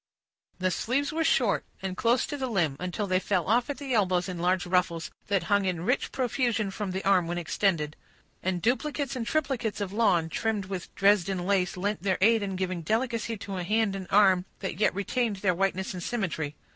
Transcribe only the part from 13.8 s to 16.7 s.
and arm that yet retained their whiteness and symmetry.